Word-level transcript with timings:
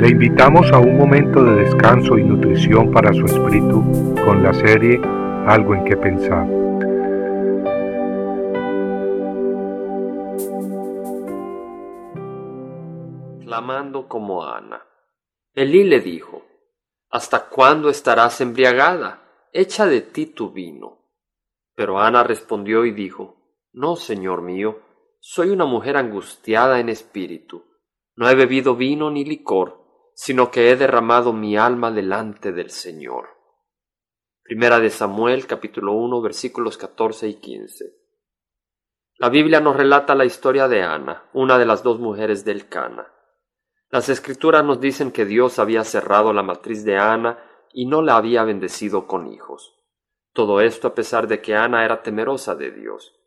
Le 0.00 0.08
invitamos 0.08 0.72
a 0.72 0.78
un 0.78 0.96
momento 0.96 1.44
de 1.44 1.56
descanso 1.56 2.16
y 2.16 2.24
nutrición 2.24 2.90
para 2.90 3.12
su 3.12 3.26
espíritu 3.26 3.84
con 4.24 4.42
la 4.42 4.54
serie 4.54 4.98
Algo 5.46 5.74
en 5.74 5.84
que 5.84 5.94
pensar. 5.94 6.46
Clamando 13.44 14.08
como 14.08 14.42
Ana. 14.42 14.86
Elí 15.52 15.84
le 15.84 16.00
dijo, 16.00 16.46
¿Hasta 17.10 17.50
cuándo 17.50 17.90
estarás 17.90 18.40
embriagada? 18.40 19.48
Echa 19.52 19.84
de 19.84 20.00
ti 20.00 20.24
tu 20.24 20.50
vino. 20.50 21.10
Pero 21.74 22.00
Ana 22.00 22.24
respondió 22.24 22.86
y 22.86 22.92
dijo, 22.92 23.36
No, 23.74 23.96
señor 23.96 24.40
mío, 24.40 24.80
soy 25.18 25.50
una 25.50 25.66
mujer 25.66 25.98
angustiada 25.98 26.80
en 26.80 26.88
espíritu. 26.88 27.66
No 28.16 28.30
he 28.30 28.34
bebido 28.34 28.74
vino 28.76 29.10
ni 29.10 29.26
licor 29.26 29.79
sino 30.22 30.50
que 30.50 30.70
he 30.70 30.76
derramado 30.76 31.32
mi 31.32 31.56
alma 31.56 31.90
delante 31.90 32.52
del 32.52 32.68
Señor. 32.68 33.38
Primera 34.42 34.78
de 34.78 34.90
Samuel 34.90 35.46
capítulo 35.46 35.94
1 35.94 36.20
versículos 36.20 36.76
14 36.76 37.26
y 37.26 37.34
15. 37.36 37.86
La 39.16 39.30
Biblia 39.30 39.60
nos 39.60 39.76
relata 39.76 40.14
la 40.14 40.26
historia 40.26 40.68
de 40.68 40.82
Ana, 40.82 41.30
una 41.32 41.56
de 41.56 41.64
las 41.64 41.82
dos 41.82 42.00
mujeres 42.00 42.44
del 42.44 42.68
Cana. 42.68 43.10
Las 43.88 44.10
escrituras 44.10 44.62
nos 44.62 44.78
dicen 44.78 45.10
que 45.10 45.24
Dios 45.24 45.58
había 45.58 45.84
cerrado 45.84 46.34
la 46.34 46.42
matriz 46.42 46.84
de 46.84 46.98
Ana 46.98 47.42
y 47.72 47.86
no 47.86 48.02
la 48.02 48.16
había 48.16 48.44
bendecido 48.44 49.06
con 49.06 49.26
hijos. 49.26 49.74
Todo 50.34 50.60
esto 50.60 50.88
a 50.88 50.94
pesar 50.94 51.28
de 51.28 51.40
que 51.40 51.54
Ana 51.54 51.82
era 51.82 52.02
temerosa 52.02 52.54
de 52.54 52.70
Dios. 52.72 53.18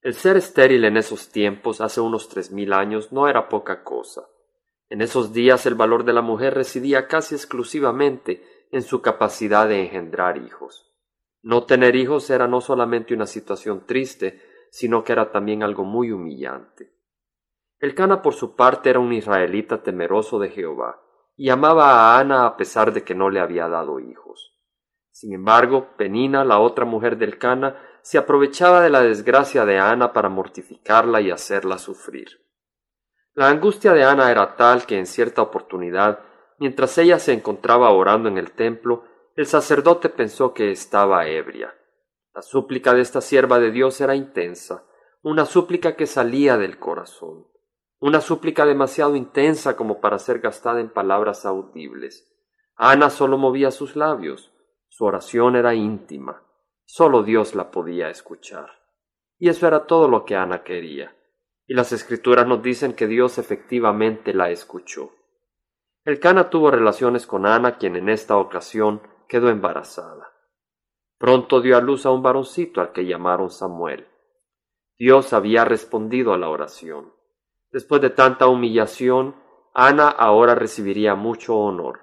El 0.00 0.14
ser 0.14 0.38
estéril 0.38 0.86
en 0.86 0.96
esos 0.96 1.28
tiempos, 1.28 1.82
hace 1.82 2.00
unos 2.00 2.30
tres 2.30 2.52
mil 2.52 2.72
años, 2.72 3.12
no 3.12 3.28
era 3.28 3.50
poca 3.50 3.84
cosa. 3.84 4.26
En 4.88 5.00
esos 5.00 5.32
días 5.32 5.66
el 5.66 5.74
valor 5.74 6.04
de 6.04 6.12
la 6.12 6.22
mujer 6.22 6.54
residía 6.54 7.08
casi 7.08 7.34
exclusivamente 7.34 8.42
en 8.70 8.82
su 8.82 9.02
capacidad 9.02 9.68
de 9.68 9.82
engendrar 9.82 10.36
hijos. 10.38 10.94
No 11.42 11.64
tener 11.64 11.96
hijos 11.96 12.30
era 12.30 12.46
no 12.46 12.60
solamente 12.60 13.14
una 13.14 13.26
situación 13.26 13.86
triste, 13.86 14.42
sino 14.70 15.04
que 15.04 15.12
era 15.12 15.30
también 15.30 15.62
algo 15.62 15.84
muy 15.84 16.12
humillante. 16.12 16.92
El 17.78 17.94
Cana 17.94 18.22
por 18.22 18.34
su 18.34 18.56
parte 18.56 18.90
era 18.90 18.98
un 18.98 19.12
israelita 19.12 19.82
temeroso 19.82 20.38
de 20.38 20.50
Jehová, 20.50 21.02
y 21.36 21.50
amaba 21.50 21.90
a 21.90 22.18
Ana 22.18 22.46
a 22.46 22.56
pesar 22.56 22.92
de 22.92 23.04
que 23.04 23.14
no 23.14 23.28
le 23.28 23.40
había 23.40 23.68
dado 23.68 24.00
hijos. 24.00 24.56
Sin 25.10 25.32
embargo, 25.34 25.96
Penina, 25.96 26.44
la 26.44 26.58
otra 26.58 26.84
mujer 26.84 27.18
del 27.18 27.38
Cana, 27.38 27.76
se 28.02 28.18
aprovechaba 28.18 28.80
de 28.82 28.90
la 28.90 29.02
desgracia 29.02 29.64
de 29.64 29.78
Ana 29.78 30.12
para 30.12 30.28
mortificarla 30.28 31.20
y 31.20 31.30
hacerla 31.30 31.78
sufrir. 31.78 32.45
La 33.36 33.50
angustia 33.50 33.92
de 33.92 34.02
Ana 34.02 34.30
era 34.30 34.56
tal 34.56 34.86
que 34.86 34.98
en 34.98 35.04
cierta 35.04 35.42
oportunidad, 35.42 36.20
mientras 36.58 36.96
ella 36.96 37.18
se 37.18 37.34
encontraba 37.34 37.90
orando 37.90 38.30
en 38.30 38.38
el 38.38 38.52
templo, 38.52 39.04
el 39.34 39.44
sacerdote 39.44 40.08
pensó 40.08 40.54
que 40.54 40.70
estaba 40.70 41.26
ebria. 41.26 41.74
La 42.34 42.40
súplica 42.40 42.94
de 42.94 43.02
esta 43.02 43.20
sierva 43.20 43.58
de 43.58 43.72
Dios 43.72 44.00
era 44.00 44.14
intensa, 44.14 44.86
una 45.20 45.44
súplica 45.44 45.96
que 45.96 46.06
salía 46.06 46.56
del 46.56 46.78
corazón, 46.78 47.46
una 47.98 48.22
súplica 48.22 48.64
demasiado 48.64 49.16
intensa 49.16 49.76
como 49.76 50.00
para 50.00 50.18
ser 50.18 50.38
gastada 50.38 50.80
en 50.80 50.88
palabras 50.88 51.44
audibles. 51.44 52.32
Ana 52.74 53.10
solo 53.10 53.36
movía 53.36 53.70
sus 53.70 53.96
labios, 53.96 54.50
su 54.88 55.04
oración 55.04 55.56
era 55.56 55.74
íntima, 55.74 56.42
solo 56.86 57.22
Dios 57.22 57.54
la 57.54 57.70
podía 57.70 58.08
escuchar. 58.08 58.70
Y 59.36 59.50
eso 59.50 59.66
era 59.66 59.84
todo 59.84 60.08
lo 60.08 60.24
que 60.24 60.36
Ana 60.36 60.64
quería 60.64 61.14
y 61.66 61.74
las 61.74 61.92
escrituras 61.92 62.46
nos 62.46 62.62
dicen 62.62 62.94
que 62.94 63.06
Dios 63.06 63.38
efectivamente 63.38 64.32
la 64.32 64.50
escuchó. 64.50 65.12
El 66.04 66.20
Cana 66.20 66.50
tuvo 66.50 66.70
relaciones 66.70 67.26
con 67.26 67.46
Ana, 67.46 67.78
quien 67.78 67.96
en 67.96 68.08
esta 68.08 68.36
ocasión 68.36 69.02
quedó 69.28 69.48
embarazada. 69.48 70.32
Pronto 71.18 71.60
dio 71.60 71.76
a 71.76 71.80
luz 71.80 72.06
a 72.06 72.10
un 72.10 72.22
varoncito 72.22 72.80
al 72.80 72.92
que 72.92 73.06
llamaron 73.06 73.50
Samuel. 73.50 74.06
Dios 74.98 75.32
había 75.32 75.64
respondido 75.64 76.32
a 76.32 76.38
la 76.38 76.48
oración. 76.48 77.12
Después 77.72 78.00
de 78.00 78.10
tanta 78.10 78.46
humillación, 78.46 79.34
Ana 79.74 80.08
ahora 80.08 80.54
recibiría 80.54 81.14
mucho 81.16 81.56
honor. 81.56 82.00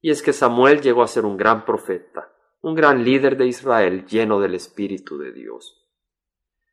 Y 0.00 0.10
es 0.10 0.22
que 0.22 0.32
Samuel 0.32 0.80
llegó 0.80 1.02
a 1.02 1.08
ser 1.08 1.24
un 1.24 1.36
gran 1.36 1.64
profeta, 1.64 2.32
un 2.60 2.74
gran 2.74 3.02
líder 3.02 3.36
de 3.36 3.46
Israel 3.46 4.06
lleno 4.06 4.38
del 4.40 4.54
Espíritu 4.54 5.18
de 5.18 5.32
Dios. 5.32 5.77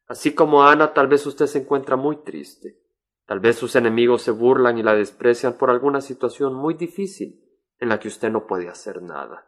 Así 0.07 0.35
como 0.35 0.63
Ana, 0.63 0.93
tal 0.93 1.07
vez 1.07 1.25
usted 1.25 1.47
se 1.47 1.59
encuentra 1.59 1.95
muy 1.95 2.17
triste. 2.17 2.81
Tal 3.25 3.39
vez 3.39 3.55
sus 3.55 3.75
enemigos 3.75 4.21
se 4.21 4.31
burlan 4.31 4.77
y 4.77 4.83
la 4.83 4.93
desprecian 4.93 5.53
por 5.53 5.71
alguna 5.71 6.01
situación 6.01 6.53
muy 6.53 6.75
difícil 6.75 7.41
en 7.79 7.89
la 7.89 7.99
que 7.99 8.07
usted 8.07 8.29
no 8.29 8.45
puede 8.45 8.69
hacer 8.69 9.01
nada. 9.01 9.47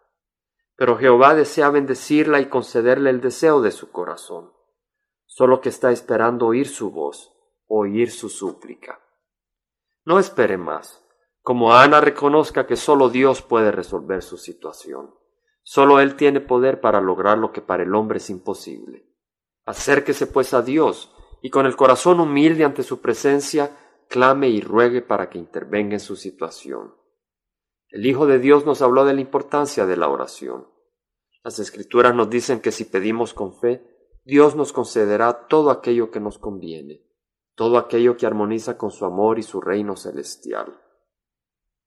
Pero 0.76 0.98
Jehová 0.98 1.36
desea 1.36 1.70
bendecirla 1.70 2.40
y 2.40 2.48
concederle 2.48 3.10
el 3.10 3.22
deseo 3.22 3.62
de 3.62 3.72
su 3.72 3.92
corazón, 3.92 4.52
solo 5.26 5.62
que 5.62 5.70
está 5.70 5.92
esperando 5.92 6.48
oír 6.48 6.68
su 6.68 6.92
voz, 6.92 7.34
oír 7.68 8.12
su 8.12 8.30
súplica. 8.30 9.00
No 10.06 10.20
espere 10.20 10.58
más. 10.58 11.04
Como 11.42 11.74
Ana 11.74 12.02
reconozca 12.02 12.68
que 12.68 12.76
solo 12.76 13.10
Dios 13.10 13.42
puede 13.42 13.72
resolver 13.72 14.22
su 14.22 14.38
situación. 14.38 15.14
Solo 15.64 16.00
Él 16.00 16.16
tiene 16.16 16.42
poder 16.42 16.82
para 16.82 17.00
lograr 17.00 17.38
lo 17.38 17.52
que 17.52 17.62
para 17.62 17.84
el 17.84 17.94
hombre 17.94 18.18
es 18.18 18.30
imposible. 18.30 19.06
Acérquese 19.68 20.28
pues 20.28 20.54
a 20.54 20.62
Dios 20.62 21.14
y 21.42 21.50
con 21.50 21.66
el 21.66 21.76
corazón 21.76 22.22
humilde 22.22 22.64
ante 22.64 22.84
su 22.84 23.02
presencia, 23.02 23.78
clame 24.08 24.48
y 24.48 24.62
ruegue 24.62 25.02
para 25.02 25.30
que 25.30 25.38
intervenga 25.38 25.94
en 25.94 26.00
su 26.00 26.16
situación. 26.16 26.96
El 27.90 28.06
Hijo 28.06 28.28
de 28.28 28.40
Dios 28.40 28.66
nos 28.66 28.82
habló 28.82 29.04
de 29.04 29.14
la 29.14 29.20
importancia 29.20 29.86
de 29.86 29.98
la 29.98 30.08
oración. 30.08 30.70
Las 31.44 31.60
escrituras 31.60 32.16
nos 32.16 32.30
dicen 32.30 32.62
que 32.62 32.72
si 32.72 32.86
pedimos 32.86 33.34
con 33.34 33.60
fe, 33.60 33.86
Dios 34.24 34.56
nos 34.56 34.72
concederá 34.72 35.48
todo 35.48 35.70
aquello 35.70 36.12
que 36.12 36.22
nos 36.22 36.40
conviene, 36.40 37.06
todo 37.54 37.78
aquello 37.78 38.16
que 38.16 38.26
armoniza 38.26 38.78
con 38.78 38.92
su 38.92 39.04
amor 39.04 39.38
y 39.38 39.44
su 39.44 39.60
reino 39.60 39.98
celestial. 39.98 40.80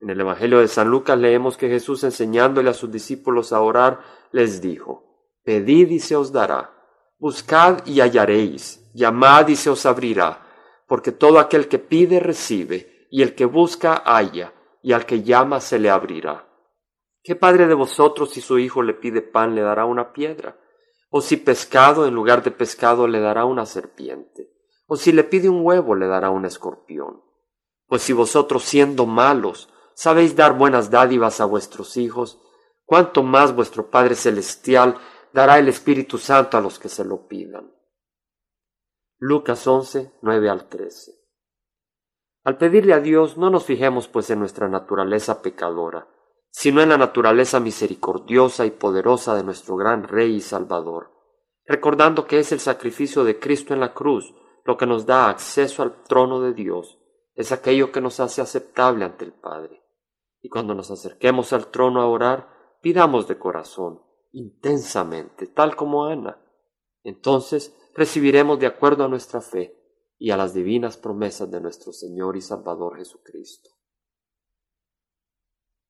En 0.00 0.10
el 0.10 0.20
Evangelio 0.20 0.58
de 0.58 0.68
San 0.68 0.90
Lucas 0.90 1.18
leemos 1.18 1.56
que 1.56 1.70
Jesús 1.70 2.04
enseñándole 2.04 2.68
a 2.68 2.74
sus 2.74 2.92
discípulos 2.92 3.54
a 3.54 3.62
orar, 3.62 4.00
les 4.32 4.60
dijo, 4.60 5.32
Pedid 5.44 5.88
y 5.88 6.00
se 6.00 6.14
os 6.14 6.30
dará 6.30 6.76
Buscad 7.20 7.84
y 7.84 8.00
hallaréis, 8.00 8.90
llamad 8.94 9.48
y 9.48 9.56
se 9.56 9.68
os 9.68 9.84
abrirá, 9.84 10.40
porque 10.86 11.12
todo 11.12 11.38
aquel 11.38 11.68
que 11.68 11.78
pide 11.78 12.18
recibe, 12.18 13.06
y 13.10 13.20
el 13.20 13.34
que 13.34 13.44
busca 13.44 14.02
halla, 14.06 14.54
y 14.82 14.94
al 14.94 15.04
que 15.04 15.22
llama 15.22 15.60
se 15.60 15.78
le 15.78 15.90
abrirá. 15.90 16.48
¿Qué 17.22 17.36
padre 17.36 17.66
de 17.66 17.74
vosotros 17.74 18.30
si 18.30 18.40
su 18.40 18.58
hijo 18.58 18.82
le 18.82 18.94
pide 18.94 19.20
pan 19.20 19.54
le 19.54 19.60
dará 19.60 19.84
una 19.84 20.14
piedra? 20.14 20.58
¿O 21.10 21.20
si 21.20 21.36
pescado 21.36 22.06
en 22.06 22.14
lugar 22.14 22.42
de 22.42 22.52
pescado 22.52 23.06
le 23.06 23.20
dará 23.20 23.44
una 23.44 23.66
serpiente? 23.66 24.48
¿O 24.86 24.96
si 24.96 25.12
le 25.12 25.22
pide 25.22 25.50
un 25.50 25.60
huevo 25.62 25.94
le 25.94 26.06
dará 26.06 26.30
un 26.30 26.46
escorpión? 26.46 27.20
Pues 27.86 28.00
si 28.00 28.14
vosotros 28.14 28.64
siendo 28.64 29.04
malos 29.04 29.68
sabéis 29.92 30.34
dar 30.34 30.56
buenas 30.56 30.90
dádivas 30.90 31.42
a 31.42 31.44
vuestros 31.44 31.98
hijos, 31.98 32.40
cuánto 32.86 33.22
más 33.22 33.54
vuestro 33.54 33.90
Padre 33.90 34.14
Celestial 34.14 34.96
dará 35.32 35.58
el 35.58 35.68
Espíritu 35.68 36.18
Santo 36.18 36.56
a 36.56 36.60
los 36.60 36.78
que 36.78 36.88
se 36.88 37.04
lo 37.04 37.26
pidan. 37.26 37.72
Lucas 39.18 39.66
11, 39.66 40.14
9 40.22 40.48
al 40.48 40.68
13. 40.68 41.12
Al 42.44 42.56
pedirle 42.56 42.94
a 42.94 43.00
Dios 43.00 43.36
no 43.36 43.50
nos 43.50 43.64
fijemos 43.64 44.08
pues 44.08 44.30
en 44.30 44.38
nuestra 44.38 44.68
naturaleza 44.68 45.42
pecadora, 45.42 46.08
sino 46.50 46.80
en 46.80 46.88
la 46.88 46.96
naturaleza 46.96 47.60
misericordiosa 47.60 48.64
y 48.64 48.70
poderosa 48.70 49.34
de 49.34 49.44
nuestro 49.44 49.76
gran 49.76 50.04
Rey 50.04 50.36
y 50.36 50.40
Salvador, 50.40 51.12
recordando 51.66 52.26
que 52.26 52.38
es 52.38 52.50
el 52.52 52.60
sacrificio 52.60 53.24
de 53.24 53.38
Cristo 53.38 53.74
en 53.74 53.80
la 53.80 53.92
cruz 53.92 54.34
lo 54.64 54.76
que 54.76 54.86
nos 54.86 55.06
da 55.06 55.28
acceso 55.28 55.82
al 55.82 56.02
trono 56.04 56.40
de 56.40 56.54
Dios, 56.54 56.98
es 57.34 57.52
aquello 57.52 57.92
que 57.92 58.00
nos 58.00 58.20
hace 58.20 58.40
aceptable 58.40 59.04
ante 59.04 59.24
el 59.24 59.32
Padre. 59.32 59.82
Y 60.42 60.48
cuando 60.48 60.74
nos 60.74 60.90
acerquemos 60.90 61.52
al 61.52 61.66
trono 61.68 62.00
a 62.00 62.06
orar, 62.06 62.78
pidamos 62.80 63.28
de 63.28 63.38
corazón, 63.38 64.02
intensamente, 64.32 65.46
tal 65.46 65.76
como 65.76 66.04
Ana. 66.06 66.40
Entonces 67.02 67.74
recibiremos 67.94 68.58
de 68.58 68.66
acuerdo 68.66 69.04
a 69.04 69.08
nuestra 69.08 69.40
fe 69.40 69.76
y 70.18 70.30
a 70.30 70.36
las 70.36 70.54
divinas 70.54 70.96
promesas 70.96 71.50
de 71.50 71.60
nuestro 71.60 71.92
Señor 71.92 72.36
y 72.36 72.40
Salvador 72.40 72.96
Jesucristo. 72.96 73.70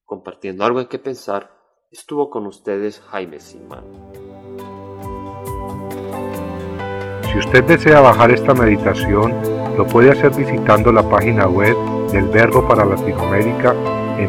Compartiendo 0.05 0.65
algo 0.65 0.81
en 0.81 0.89
que 0.89 0.99
pensar, 0.99 1.51
estuvo 1.91 2.31
con 2.31 2.47
ustedes 2.47 3.01
Jaime 3.01 3.41
Simán. 3.41 3.85
Si 7.31 7.39
usted 7.39 7.65
desea 7.65 8.01
bajar 8.01 8.33
esta 8.33 8.55
meditación, 8.55 9.33
lo 9.77 9.87
puede 9.87 10.11
hacer 10.11 10.35
visitando 10.35 10.93
la 10.93 11.09
página 11.09 11.47
web 11.47 11.77
del 12.11 12.29
Verbo 12.29 12.67
para 12.67 12.85
Latinoamérica 12.85 13.73
en 14.19 14.29